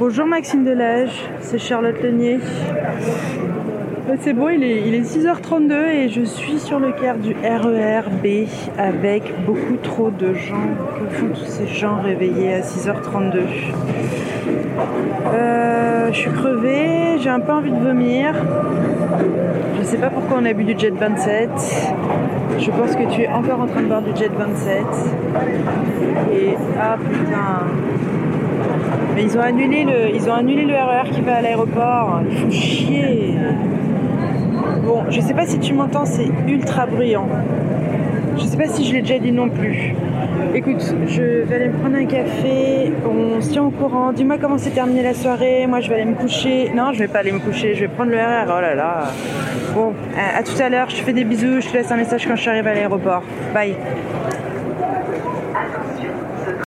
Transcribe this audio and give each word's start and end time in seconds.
Bonjour 0.00 0.24
Maxime 0.24 0.64
Delage, 0.64 1.12
c'est 1.42 1.58
Charlotte 1.58 2.02
Lenier. 2.02 2.38
C'est 4.20 4.32
bon, 4.32 4.48
il 4.48 4.64
est, 4.64 4.80
il 4.86 4.94
est 4.94 5.02
6h32 5.02 5.72
et 5.88 6.08
je 6.08 6.22
suis 6.22 6.58
sur 6.58 6.78
le 6.80 6.92
quai 6.92 7.12
du 7.18 7.34
RER 7.34 8.08
B 8.22 8.48
avec 8.78 9.44
beaucoup 9.44 9.76
trop 9.82 10.08
de 10.10 10.32
gens. 10.32 10.70
Que 10.98 11.16
font 11.16 11.28
tous 11.34 11.44
ces 11.44 11.66
gens 11.66 12.00
réveillés 12.00 12.54
à 12.54 12.60
6h32 12.62 13.40
euh, 15.34 16.10
Je 16.10 16.16
suis 16.16 16.30
crevée, 16.30 17.18
j'ai 17.18 17.28
un 17.28 17.40
peu 17.40 17.52
envie 17.52 17.70
de 17.70 17.84
vomir. 17.84 18.34
Je 19.78 19.84
sais 19.84 19.98
pas 19.98 20.08
pourquoi 20.08 20.38
on 20.40 20.46
a 20.46 20.54
bu 20.54 20.64
du 20.64 20.78
Jet 20.78 20.94
27. 20.94 21.50
Je 22.58 22.70
pense 22.70 22.96
que 22.96 23.06
tu 23.14 23.20
es 23.20 23.28
encore 23.28 23.60
en 23.60 23.66
train 23.66 23.82
de 23.82 23.88
boire 23.88 24.00
du 24.00 24.16
Jet 24.16 24.30
27. 24.34 24.82
Et 26.32 26.54
ah 26.80 26.96
putain. 26.96 27.89
Ils 29.22 29.36
ont 29.36 29.42
annulé 29.42 29.84
le, 29.84 30.14
ils 30.14 30.28
ont 30.28 30.34
annulé 30.34 30.64
le 30.64 30.74
RER 30.74 31.10
qui 31.10 31.20
va 31.20 31.36
à 31.36 31.40
l'aéroport. 31.42 32.20
Ils 32.30 32.36
font 32.38 32.50
chier. 32.50 33.34
Bon, 34.84 35.04
je 35.10 35.20
sais 35.20 35.34
pas 35.34 35.46
si 35.46 35.58
tu 35.58 35.74
m'entends, 35.74 36.04
c'est 36.04 36.28
ultra 36.48 36.86
bruyant. 36.86 37.28
Je 38.38 38.44
sais 38.44 38.56
pas 38.56 38.66
si 38.66 38.84
je 38.84 38.94
l'ai 38.94 39.02
déjà 39.02 39.18
dit 39.18 39.32
non 39.32 39.48
plus. 39.48 39.94
Écoute, 40.54 40.94
je 41.06 41.44
vais 41.44 41.54
aller 41.54 41.68
me 41.68 41.78
prendre 41.78 41.96
un 41.96 42.06
café, 42.06 42.92
on 43.06 43.40
se 43.40 43.50
tient 43.50 43.64
au 43.64 43.70
courant, 43.70 44.12
dis-moi 44.12 44.36
comment 44.40 44.58
s'est 44.58 44.70
terminée 44.70 45.02
la 45.02 45.14
soirée, 45.14 45.66
moi 45.68 45.80
je 45.80 45.88
vais 45.88 45.96
aller 45.96 46.06
me 46.06 46.14
coucher. 46.14 46.70
Non, 46.74 46.92
je 46.92 46.98
vais 46.98 47.08
pas 47.08 47.20
aller 47.20 47.32
me 47.32 47.38
coucher, 47.38 47.74
je 47.74 47.80
vais 47.80 47.88
prendre 47.88 48.10
le 48.10 48.16
RR, 48.16 48.46
oh 48.46 48.60
là 48.60 48.74
là. 48.74 49.04
Bon, 49.74 49.92
à, 50.16 50.38
à 50.38 50.42
tout 50.42 50.60
à 50.60 50.68
l'heure, 50.68 50.88
je 50.90 50.96
te 50.96 51.02
fais 51.02 51.12
des 51.12 51.24
bisous, 51.24 51.60
je 51.60 51.68
te 51.68 51.76
laisse 51.76 51.90
un 51.92 51.96
message 51.96 52.26
quand 52.26 52.34
je 52.36 52.40
suis 52.40 52.50
arrivée 52.50 52.70
à 52.70 52.74
l'aéroport. 52.74 53.22
Bye. 53.54 53.74